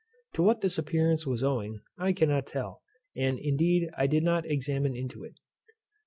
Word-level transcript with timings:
To 0.33 0.41
what 0.41 0.61
this 0.61 0.79
appearance 0.79 1.27
was 1.27 1.43
owing 1.43 1.81
I 1.99 2.11
cannot 2.11 2.47
tell, 2.47 2.81
and 3.15 3.37
indeed 3.37 3.87
I 3.95 4.07
did 4.07 4.23
not 4.23 4.47
examine 4.49 4.95
into 4.95 5.23
it. 5.23 5.35